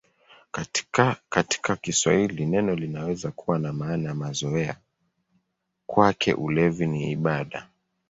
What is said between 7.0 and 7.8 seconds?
ibada".